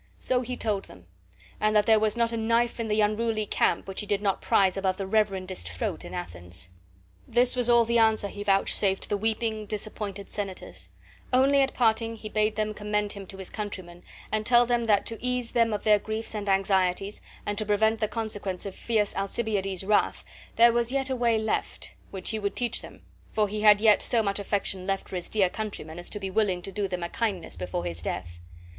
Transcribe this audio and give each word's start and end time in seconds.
So 0.19 0.41
he 0.41 0.57
told 0.57 0.85
them; 0.85 1.05
and 1.59 1.75
that 1.75 1.85
there 1.85 1.99
was 1.99 2.17
not 2.17 2.31
a 2.31 2.35
knife 2.35 2.79
in 2.79 2.87
the 2.87 3.01
unruly 3.01 3.45
camp 3.45 3.87
which 3.87 4.01
he 4.01 4.07
did 4.07 4.19
not 4.19 4.41
prize 4.41 4.75
above 4.75 4.97
the 4.97 5.05
reverendest 5.05 5.67
throat 5.69 6.03
in 6.03 6.11
Athens. 6.15 6.69
This 7.27 7.55
was 7.55 7.69
all 7.69 7.85
the 7.85 7.99
answer 7.99 8.27
he 8.27 8.41
vouchsafed 8.41 9.03
to 9.03 9.09
the 9.09 9.15
weeping, 9.15 9.67
disappointed 9.67 10.27
senators; 10.31 10.89
only 11.31 11.61
at 11.61 11.75
parting 11.75 12.15
he 12.15 12.29
bade 12.29 12.55
them 12.55 12.73
commend 12.73 13.11
him 13.13 13.27
to 13.27 13.37
his 13.37 13.51
countrymen, 13.51 14.01
and 14.31 14.43
tell 14.43 14.65
them 14.65 14.85
that 14.85 15.05
to 15.05 15.23
ease 15.23 15.51
them 15.51 15.71
of 15.71 15.83
their 15.83 15.99
griefs 15.99 16.33
and 16.33 16.49
anxieties, 16.49 17.21
and 17.45 17.55
to 17.59 17.63
prevent 17.67 17.99
the 17.99 18.07
consequences 18.07 18.65
of 18.65 18.73
fierce 18.73 19.13
Alcibiades's 19.15 19.83
wrath, 19.83 20.23
there 20.55 20.73
was 20.73 20.91
yet 20.91 21.11
a 21.11 21.15
way 21.15 21.37
left, 21.37 21.93
which 22.09 22.31
he 22.31 22.39
would 22.39 22.55
teach 22.55 22.81
them, 22.81 23.03
for 23.31 23.47
he 23.47 23.61
had 23.61 23.79
yet 23.79 24.01
so 24.01 24.23
much 24.23 24.39
affection 24.39 24.87
left 24.87 25.07
for 25.09 25.15
his 25.15 25.29
dear 25.29 25.47
countrymen 25.47 25.99
as 25.99 26.09
to 26.09 26.19
be 26.19 26.31
willing 26.31 26.63
to 26.63 26.71
do 26.71 26.87
them 26.87 27.03
a 27.03 27.09
kindness 27.09 27.55
before 27.55 27.85
his 27.85 28.01
death. 28.01 28.39